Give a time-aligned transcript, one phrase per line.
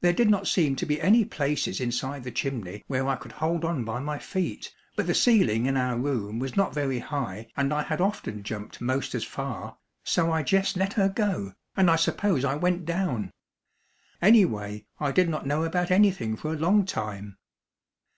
[0.00, 3.64] There did not seem to be any places inside the chimney where I could hold
[3.64, 7.72] on by my feet, but the ceiling in our room was not very high and
[7.72, 11.94] I had often jumped most as far, so I jes' let her go, and I
[11.94, 13.30] suppose I went down.
[14.20, 17.38] Anyway, I did not know about anything for a long time.